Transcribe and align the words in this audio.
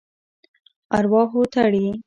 ارواحو 0.97 1.41
تړي. 1.53 1.85